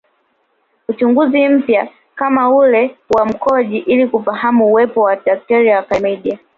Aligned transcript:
Uchunguzi 0.89 1.47
mpya 1.47 1.87
kama 2.15 2.49
ule 2.49 2.97
wa 3.09 3.25
mkojo 3.25 3.77
ili 3.77 4.07
kufahamu 4.07 4.67
uwepo 4.67 5.01
wa 5.01 5.15
bakteria 5.15 5.75
wa 5.75 5.83
klamidia 5.83 6.39